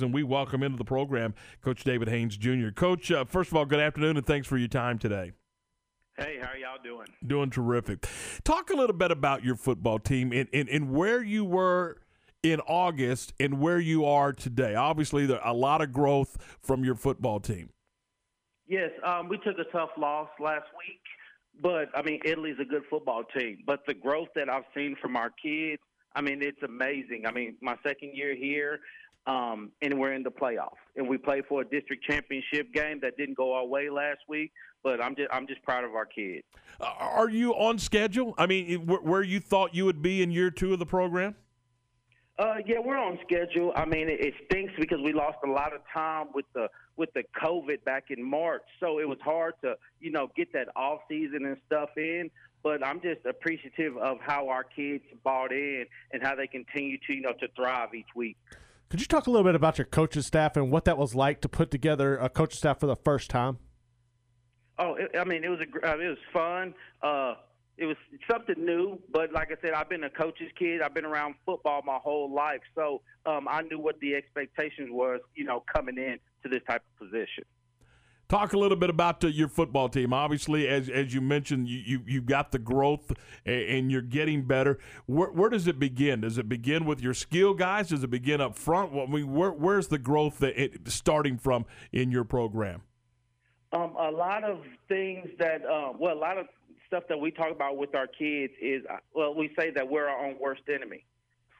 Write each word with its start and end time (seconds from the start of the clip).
and 0.00 0.14
we 0.14 0.22
welcome 0.22 0.62
into 0.62 0.78
the 0.78 0.84
program 0.84 1.34
Coach 1.60 1.82
David 1.82 2.08
Haynes 2.08 2.36
Jr. 2.36 2.68
Coach, 2.70 3.10
uh, 3.10 3.24
first 3.24 3.50
of 3.50 3.56
all, 3.56 3.64
good 3.64 3.80
afternoon 3.80 4.16
and 4.16 4.24
thanks 4.24 4.46
for 4.46 4.56
your 4.56 4.68
time 4.68 4.96
today. 4.96 5.32
Hey, 6.16 6.38
how 6.40 6.50
are 6.50 6.56
y'all 6.56 6.78
doing? 6.82 7.08
Doing 7.26 7.50
terrific. 7.50 8.06
Talk 8.44 8.70
a 8.70 8.76
little 8.76 8.94
bit 8.94 9.10
about 9.10 9.44
your 9.44 9.56
football 9.56 9.98
team 9.98 10.32
and, 10.32 10.48
and, 10.52 10.68
and 10.68 10.92
where 10.92 11.20
you 11.20 11.44
were 11.44 11.96
in 12.44 12.60
August 12.60 13.32
and 13.40 13.58
where 13.58 13.80
you 13.80 14.04
are 14.04 14.32
today. 14.32 14.76
Obviously, 14.76 15.26
there 15.26 15.40
a 15.44 15.52
lot 15.52 15.82
of 15.82 15.92
growth 15.92 16.58
from 16.62 16.84
your 16.84 16.94
football 16.94 17.40
team. 17.40 17.70
Yes, 18.68 18.90
um, 19.04 19.28
we 19.28 19.38
took 19.38 19.58
a 19.58 19.64
tough 19.72 19.90
loss 19.98 20.28
last 20.38 20.66
week, 20.78 21.00
but 21.60 21.88
I 21.96 22.02
mean, 22.02 22.20
Italy's 22.24 22.58
a 22.60 22.64
good 22.64 22.82
football 22.88 23.24
team. 23.36 23.64
But 23.66 23.80
the 23.88 23.94
growth 23.94 24.28
that 24.36 24.48
I've 24.48 24.64
seen 24.76 24.94
from 25.02 25.16
our 25.16 25.30
kids, 25.42 25.82
I 26.14 26.20
mean, 26.20 26.40
it's 26.40 26.62
amazing. 26.62 27.24
I 27.26 27.32
mean, 27.32 27.56
my 27.60 27.76
second 27.84 28.12
year 28.14 28.36
here, 28.36 28.78
um, 29.26 29.70
and 29.82 29.98
we're 29.98 30.14
in 30.14 30.22
the 30.22 30.30
playoffs. 30.30 30.80
And 30.96 31.08
we 31.08 31.18
played 31.18 31.44
for 31.48 31.60
a 31.60 31.64
district 31.64 32.04
championship 32.04 32.72
game 32.72 33.00
that 33.02 33.16
didn't 33.16 33.36
go 33.36 33.52
our 33.54 33.66
way 33.66 33.90
last 33.90 34.20
week. 34.28 34.52
But 34.82 35.02
I'm 35.02 35.16
just 35.16 35.28
I'm 35.32 35.46
just 35.46 35.62
proud 35.62 35.84
of 35.84 35.94
our 35.94 36.06
kids. 36.06 36.44
Uh, 36.80 36.92
are 36.98 37.28
you 37.28 37.52
on 37.52 37.78
schedule? 37.78 38.34
I 38.38 38.46
mean, 38.46 38.86
where 38.86 39.22
you 39.22 39.40
thought 39.40 39.74
you 39.74 39.84
would 39.84 40.02
be 40.02 40.22
in 40.22 40.30
year 40.30 40.50
two 40.50 40.72
of 40.72 40.78
the 40.78 40.86
program? 40.86 41.34
Uh, 42.38 42.54
yeah, 42.66 42.76
we're 42.78 42.96
on 42.96 43.18
schedule. 43.26 43.72
I 43.74 43.84
mean, 43.84 44.08
it, 44.08 44.20
it 44.20 44.34
stinks 44.46 44.72
because 44.78 45.00
we 45.02 45.12
lost 45.12 45.38
a 45.44 45.50
lot 45.50 45.74
of 45.74 45.80
time 45.92 46.28
with 46.34 46.46
the 46.54 46.68
with 46.96 47.12
the 47.14 47.24
COVID 47.42 47.82
back 47.84 48.04
in 48.10 48.22
March, 48.22 48.62
so 48.78 49.00
it 49.00 49.08
was 49.08 49.18
hard 49.24 49.54
to 49.64 49.74
you 50.00 50.12
know 50.12 50.28
get 50.36 50.52
that 50.52 50.68
off 50.76 51.00
season 51.08 51.46
and 51.46 51.56
stuff 51.66 51.90
in. 51.96 52.30
But 52.62 52.86
I'm 52.86 53.00
just 53.00 53.26
appreciative 53.26 53.96
of 53.96 54.18
how 54.20 54.48
our 54.48 54.62
kids 54.62 55.02
bought 55.24 55.52
in 55.52 55.86
and 56.12 56.22
how 56.22 56.36
they 56.36 56.46
continue 56.46 56.98
to 57.08 57.12
you 57.12 57.22
know 57.22 57.32
to 57.40 57.48
thrive 57.56 57.92
each 57.94 58.14
week. 58.14 58.36
Could 58.90 59.00
you 59.00 59.06
talk 59.06 59.26
a 59.26 59.30
little 59.30 59.44
bit 59.44 59.54
about 59.54 59.76
your 59.76 59.84
coaching 59.84 60.22
staff 60.22 60.56
and 60.56 60.70
what 60.70 60.86
that 60.86 60.96
was 60.96 61.14
like 61.14 61.42
to 61.42 61.48
put 61.48 61.70
together 61.70 62.16
a 62.16 62.30
coaching 62.30 62.56
staff 62.56 62.80
for 62.80 62.86
the 62.86 62.96
first 62.96 63.28
time? 63.28 63.58
Oh, 64.78 64.94
it, 64.94 65.10
I 65.18 65.24
mean, 65.24 65.44
it 65.44 65.48
was 65.50 65.60
a, 65.60 65.88
uh, 65.88 65.98
it 65.98 66.08
was 66.08 66.18
fun. 66.32 66.74
Uh, 67.02 67.34
it 67.76 67.84
was 67.84 67.96
something 68.30 68.56
new, 68.56 68.98
but 69.12 69.30
like 69.32 69.52
I 69.52 69.60
said, 69.60 69.74
I've 69.74 69.90
been 69.90 70.04
a 70.04 70.10
coach's 70.10 70.50
kid. 70.58 70.80
I've 70.80 70.94
been 70.94 71.04
around 71.04 71.34
football 71.44 71.82
my 71.84 71.98
whole 72.02 72.32
life, 72.32 72.60
so 72.74 73.02
um, 73.26 73.46
I 73.48 73.62
knew 73.62 73.78
what 73.78 74.00
the 74.00 74.14
expectations 74.14 74.88
was, 74.90 75.20
you 75.34 75.44
know, 75.44 75.62
coming 75.72 75.98
in 75.98 76.18
to 76.42 76.48
this 76.48 76.62
type 76.68 76.82
of 76.82 77.06
position. 77.06 77.44
Talk 78.28 78.52
a 78.52 78.58
little 78.58 78.76
bit 78.76 78.90
about 78.90 79.24
uh, 79.24 79.28
your 79.28 79.48
football 79.48 79.88
team. 79.88 80.12
Obviously, 80.12 80.68
as 80.68 80.90
as 80.90 81.14
you 81.14 81.22
mentioned, 81.22 81.66
you 81.66 81.78
you 81.78 82.02
you 82.06 82.20
got 82.20 82.52
the 82.52 82.58
growth 82.58 83.10
and 83.46 83.90
you're 83.90 84.02
getting 84.02 84.42
better. 84.42 84.78
Where, 85.06 85.30
where 85.30 85.48
does 85.48 85.66
it 85.66 85.78
begin? 85.78 86.20
Does 86.20 86.36
it 86.36 86.46
begin 86.46 86.84
with 86.84 87.00
your 87.00 87.14
skill 87.14 87.54
guys? 87.54 87.88
Does 87.88 88.04
it 88.04 88.10
begin 88.10 88.42
up 88.42 88.54
front? 88.54 88.92
I 88.92 89.06
mean, 89.06 89.32
where, 89.32 89.50
where's 89.50 89.88
the 89.88 89.96
growth 89.96 90.40
that 90.40 90.62
it, 90.62 90.88
starting 90.88 91.38
from 91.38 91.64
in 91.90 92.10
your 92.10 92.24
program? 92.24 92.82
Um, 93.72 93.94
a 93.98 94.10
lot 94.10 94.44
of 94.44 94.60
things 94.88 95.28
that 95.38 95.64
uh, 95.64 95.92
well, 95.98 96.14
a 96.14 96.20
lot 96.20 96.36
of 96.36 96.48
stuff 96.86 97.04
that 97.08 97.18
we 97.18 97.30
talk 97.30 97.50
about 97.50 97.78
with 97.78 97.94
our 97.94 98.06
kids 98.06 98.52
is 98.60 98.82
uh, 98.92 98.96
well, 99.14 99.34
we 99.34 99.54
say 99.58 99.70
that 99.70 99.88
we're 99.88 100.06
our 100.06 100.26
own 100.26 100.36
worst 100.38 100.62
enemy. 100.68 101.02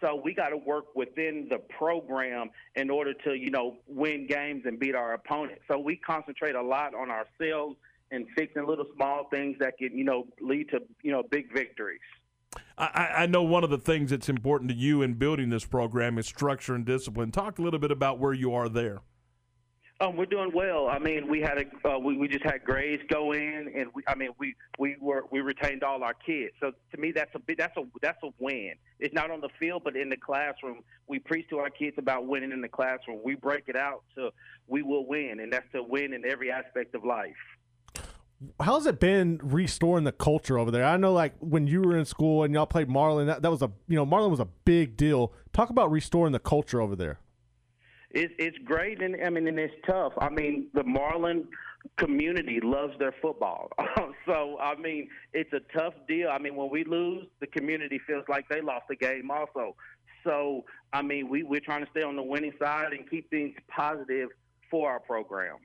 So 0.01 0.21
we 0.23 0.33
got 0.35 0.51
to 0.51 0.57
work 0.57 0.95
within 0.95 1.49
the 1.51 1.59
program 1.59 2.51
in 2.77 2.91
order 2.91 3.13
to, 3.25 3.35
you 3.35 3.51
know, 3.51 3.77
win 3.87 4.27
games 4.27 4.63
and 4.65 4.79
beat 4.79 4.95
our 4.95 5.15
opponent. 5.15 5.59
So 5.69 5.79
we 5.79 5.97
concentrate 5.97 6.55
a 6.55 6.63
lot 6.63 6.95
on 6.95 7.11
ourselves 7.11 7.77
and 8.11 8.27
fixing 8.37 8.67
little 8.67 8.87
small 8.95 9.29
things 9.31 9.57
that 9.61 9.77
can, 9.79 9.97
you 9.97 10.05
know, 10.05 10.27
lead 10.41 10.71
to, 10.71 10.81
you 11.03 11.11
know, 11.11 11.23
big 11.31 11.53
victories. 11.53 12.01
I, 12.79 13.11
I 13.17 13.27
know 13.27 13.43
one 13.43 13.65
of 13.65 13.71
the 13.71 13.79
things 13.79 14.11
that's 14.11 14.29
important 14.29 14.71
to 14.71 14.77
you 14.77 15.03
in 15.03 15.15
building 15.15 15.51
this 15.51 15.65
program 15.65 16.17
is 16.17 16.27
structure 16.27 16.75
and 16.75 16.85
discipline. 16.85 17.31
Talk 17.31 17.59
a 17.59 17.63
little 17.63 17.81
bit 17.81 17.91
about 17.91 18.19
where 18.19 18.33
you 18.33 18.55
are 18.55 18.69
there. 18.69 19.01
Um, 20.01 20.17
we're 20.17 20.27
doing 20.27 20.53
well. 20.55 20.87
I 20.87 21.01
mean, 21.01 21.27
we 21.29 21.41
had 21.41 21.59
a 21.59 21.89
uh, 21.89 21.99
we, 21.99 22.17
we 22.17 22.29
just 22.29 22.45
had 22.45 22.63
grades 22.65 23.03
go 23.09 23.33
in, 23.33 23.73
and 23.75 23.89
we 23.95 24.05
I 24.07 24.15
mean 24.15 24.31
we 24.39 24.55
we 24.79 24.97
were 25.01 25.25
we 25.33 25.41
retained 25.41 25.83
all 25.83 26.05
our 26.05 26.15
kids. 26.15 26.53
So 26.61 26.71
to 26.93 27.01
me, 27.01 27.11
that's 27.11 27.35
a 27.35 27.41
that's 27.57 27.77
a 27.77 27.83
that's 28.01 28.23
a 28.23 28.29
win. 28.39 28.75
It's 29.01 29.13
not 29.13 29.33
on 29.33 29.41
the 29.41 29.49
field, 29.59 29.83
but 29.85 29.97
in 29.97 30.09
the 30.09 30.17
classroom, 30.17 30.83
we 31.09 31.19
preach 31.19 31.49
to 31.49 31.59
our 31.59 31.71
kids 31.71 31.97
about 31.99 32.29
winning 32.29 32.53
in 32.53 32.61
the 32.61 32.69
classroom. 32.69 33.19
We 33.25 33.35
break 33.35 33.65
it 33.67 33.75
out 33.75 34.05
to 34.15 34.31
we 34.69 34.83
will 34.83 35.05
win, 35.05 35.41
and 35.41 35.53
that's 35.53 35.67
to 35.73 35.83
win 35.83 36.13
in 36.13 36.25
every 36.25 36.53
aspect 36.53 36.95
of 36.95 37.05
life. 37.05 37.35
How's 38.61 38.87
it 38.87 39.01
been 39.01 39.41
restoring 39.43 40.05
the 40.05 40.13
culture 40.13 40.61
over 40.61 40.71
there? 40.71 40.85
I 40.85 40.97
know, 40.97 41.13
like 41.13 41.35
when 41.41 41.67
you 41.67 41.83
were 41.83 41.99
in 41.99 42.05
school 42.05 42.45
and 42.45 42.55
y'all 42.55 42.67
played 42.67 42.89
Marlin, 42.89 43.27
that, 43.27 43.43
that 43.43 43.51
was 43.51 43.63
a 43.63 43.73
you 43.89 43.97
know 43.97 44.07
Marlin 44.07 44.31
was 44.31 44.39
a 44.39 44.49
big 44.65 44.97
deal. 44.97 45.33
Talk 45.53 45.71
about 45.71 45.91
restoring 45.91 46.33
the 46.33 46.39
culture 46.39 46.81
over 46.81 46.95
there 46.95 47.19
it's 48.11 48.33
it's 48.39 48.57
great 48.65 49.03
and 49.03 49.17
I 49.25 49.31
mean 49.31 49.47
and 49.49 49.59
it's 49.59 49.75
tough. 49.87 50.13
I 50.19 50.29
mean 50.31 50.69
the 50.75 50.85
Marlin 50.85 51.47
community 51.97 52.61
loves 52.63 52.99
their 52.99 53.15
football. 53.21 53.71
Um, 53.99 54.15
so 54.27 54.59
I 54.61 54.77
mean 54.77 55.09
it's 55.33 55.53
a 55.53 55.61
tough 55.77 55.95
deal. 56.07 56.29
I 56.29 56.39
mean 56.39 56.55
when 56.55 56.71
we 56.71 56.85
lose, 56.85 57.27
the 57.41 57.47
community 57.49 58.01
feels 58.07 58.25
like 58.29 58.49
they 58.49 58.61
lost 58.61 58.87
the 58.89 58.97
game 58.97 59.31
also. 59.31 59.75
So 60.25 60.65
I 60.93 61.03
mean 61.03 61.29
we 61.29 61.43
we're 61.43 61.61
trying 61.61 61.85
to 61.85 61.91
stay 61.91 62.03
on 62.03 62.17
the 62.17 62.23
winning 62.23 62.53
side 62.61 62.93
and 62.93 63.09
keep 63.11 63.29
things 63.31 63.55
positive 63.69 64.29
for 64.71 64.91
our 64.91 65.01
program. 65.01 65.57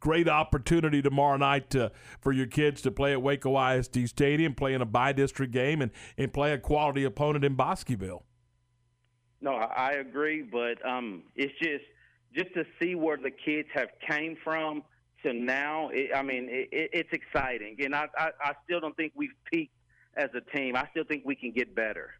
Great 0.00 0.28
opportunity 0.28 1.02
tomorrow 1.02 1.36
night 1.36 1.70
to, 1.70 1.90
for 2.20 2.30
your 2.30 2.46
kids 2.46 2.82
to 2.82 2.90
play 2.90 3.12
at 3.12 3.20
Waco 3.20 3.58
ISD 3.58 4.08
Stadium, 4.08 4.54
play 4.54 4.72
in 4.74 4.80
a 4.80 4.86
bi-district 4.86 5.52
game, 5.52 5.82
and, 5.82 5.90
and 6.16 6.32
play 6.32 6.52
a 6.52 6.58
quality 6.58 7.02
opponent 7.02 7.44
in 7.44 7.54
Bosqueville. 7.54 8.22
No, 9.40 9.52
I 9.52 9.92
agree, 9.92 10.42
but 10.42 10.84
um, 10.86 11.22
it's 11.36 11.52
just 11.60 11.84
just 12.34 12.52
to 12.54 12.64
see 12.80 12.94
where 12.94 13.16
the 13.16 13.30
kids 13.30 13.68
have 13.72 13.88
came 14.08 14.36
from 14.42 14.82
to 15.22 15.32
now. 15.32 15.90
It, 15.92 16.10
I 16.14 16.22
mean, 16.22 16.48
it, 16.50 16.68
it's 16.72 17.12
exciting, 17.12 17.76
and 17.80 17.94
I, 17.94 18.06
I 18.16 18.30
I 18.42 18.52
still 18.64 18.80
don't 18.80 18.96
think 18.96 19.12
we've 19.14 19.30
peaked 19.50 19.74
as 20.16 20.30
a 20.34 20.56
team. 20.56 20.76
I 20.76 20.88
still 20.90 21.04
think 21.04 21.24
we 21.24 21.36
can 21.36 21.52
get 21.52 21.74
better. 21.74 22.10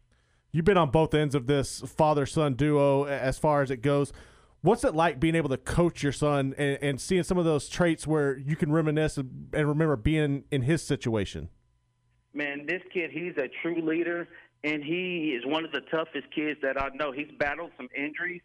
You've 0.51 0.65
been 0.65 0.77
on 0.77 0.89
both 0.89 1.13
ends 1.13 1.35
of 1.35 1.45
this 1.45 1.81
father 1.81 2.25
son 2.25 2.55
duo 2.55 3.05
as 3.05 3.37
far 3.37 3.61
as 3.61 3.69
it 3.69 3.81
goes. 3.81 4.11
What's 4.61 4.83
it 4.83 4.95
like 4.95 5.19
being 5.19 5.35
able 5.35 5.49
to 5.49 5.57
coach 5.57 6.03
your 6.03 6.11
son 6.11 6.53
and, 6.57 6.77
and 6.81 6.99
seeing 7.01 7.23
some 7.23 7.37
of 7.37 7.45
those 7.45 7.69
traits 7.69 8.05
where 8.05 8.37
you 8.37 8.55
can 8.55 8.71
reminisce 8.71 9.17
and 9.17 9.47
remember 9.53 9.95
being 9.95 10.43
in 10.51 10.63
his 10.63 10.81
situation? 10.81 11.49
Man, 12.33 12.65
this 12.65 12.81
kid, 12.93 13.11
he's 13.11 13.33
a 13.37 13.49
true 13.61 13.81
leader 13.81 14.27
and 14.63 14.83
he 14.83 15.37
is 15.37 15.45
one 15.45 15.63
of 15.65 15.71
the 15.71 15.81
toughest 15.81 16.33
kids 16.33 16.59
that 16.61 16.81
I 16.81 16.89
know. 16.95 17.11
He's 17.11 17.31
battled 17.37 17.71
some 17.77 17.87
injuries, 17.95 18.41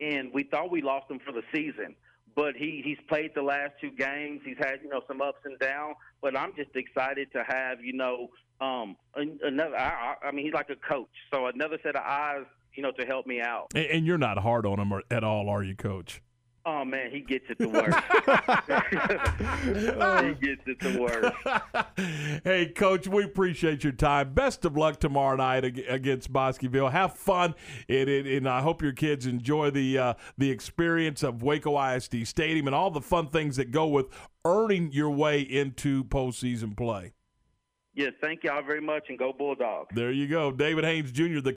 and 0.00 0.32
we 0.32 0.44
thought 0.44 0.70
we 0.70 0.82
lost 0.82 1.10
him 1.10 1.18
for 1.24 1.32
the 1.32 1.42
season. 1.52 1.96
But 2.34 2.54
he 2.54 2.82
he's 2.84 2.98
played 3.08 3.32
the 3.34 3.42
last 3.42 3.72
two 3.80 3.90
games. 3.90 4.42
He's 4.44 4.58
had 4.58 4.80
you 4.82 4.90
know 4.90 5.00
some 5.08 5.22
ups 5.22 5.38
and 5.44 5.58
downs. 5.58 5.96
But 6.20 6.36
I'm 6.36 6.52
just 6.54 6.74
excited 6.76 7.32
to 7.32 7.42
have 7.48 7.82
you 7.82 7.94
know 7.94 8.28
um 8.60 8.96
another. 9.14 9.76
I, 9.76 10.16
I 10.22 10.32
mean 10.32 10.44
he's 10.44 10.54
like 10.54 10.70
a 10.70 10.76
coach, 10.76 11.08
so 11.32 11.46
another 11.46 11.78
set 11.82 11.96
of 11.96 12.02
eyes 12.04 12.44
you 12.74 12.82
know 12.82 12.92
to 12.92 13.06
help 13.06 13.26
me 13.26 13.40
out. 13.40 13.68
And, 13.74 13.86
and 13.86 14.06
you're 14.06 14.18
not 14.18 14.38
hard 14.38 14.66
on 14.66 14.78
him 14.78 15.00
at 15.10 15.24
all, 15.24 15.48
are 15.48 15.62
you, 15.62 15.74
Coach? 15.74 16.20
Oh 16.66 16.84
man, 16.84 17.10
he 17.10 17.20
gets 17.20 17.46
it 17.48 17.58
the 17.58 17.68
worst. 17.68 17.96
he 19.64 20.46
gets 20.46 20.62
it 20.66 20.80
the 20.80 20.98
worst. 21.00 22.42
hey, 22.44 22.66
coach, 22.66 23.08
we 23.08 23.24
appreciate 23.24 23.84
your 23.84 23.92
time. 23.92 24.32
Best 24.34 24.64
of 24.64 24.76
luck 24.76 25.00
tomorrow 25.00 25.36
night 25.36 25.64
against 25.88 26.32
Bosqueville. 26.32 26.88
Have 26.88 27.14
fun, 27.14 27.54
and, 27.88 28.08
and 28.08 28.48
I 28.48 28.60
hope 28.60 28.82
your 28.82 28.92
kids 28.92 29.26
enjoy 29.26 29.70
the 29.70 29.98
uh, 29.98 30.14
the 30.38 30.50
experience 30.50 31.22
of 31.22 31.42
Waco 31.42 31.80
ISD 31.80 32.26
Stadium 32.26 32.66
and 32.66 32.74
all 32.74 32.90
the 32.90 33.00
fun 33.00 33.28
things 33.28 33.56
that 33.56 33.70
go 33.70 33.86
with 33.86 34.06
earning 34.44 34.92
your 34.92 35.10
way 35.10 35.40
into 35.40 36.04
postseason 36.04 36.76
play. 36.76 37.12
Yes, 37.96 38.12
thank 38.20 38.44
y'all 38.44 38.62
very 38.62 38.82
much, 38.82 39.04
and 39.08 39.18
go 39.18 39.32
Bulldogs. 39.32 39.88
There 39.94 40.12
you 40.12 40.28
go, 40.28 40.52
David 40.52 40.84
Haynes 40.84 41.10
Jr. 41.10 41.40
The 41.40 41.54